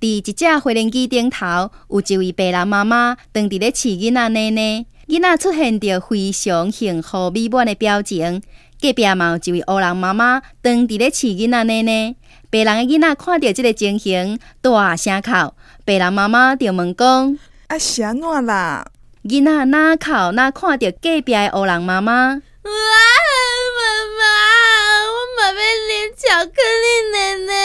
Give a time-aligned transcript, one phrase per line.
[0.00, 4.86] 伫一只飞轮机顶头，有一位白人妈妈当伫咧饲囡仔奶奶。
[5.08, 8.42] 囡仔出现着非常幸福美满的表情，
[8.80, 12.14] 隔壁嘛有一位黑人妈妈当伫咧饲囡仔奶奶。
[12.50, 15.30] 白人诶囡仔看到即个情形，大声哭。
[15.84, 17.38] 白人妈妈就问讲
[17.68, 18.86] ：“啊，想我啦？”
[19.24, 22.12] 囡仔哪哭哪看到隔壁诶黑人妈妈。
[22.12, 22.70] 啊，
[23.76, 23.80] 妈
[24.18, 24.24] 妈，
[25.06, 27.55] 我嘛要啉巧克力奶奶。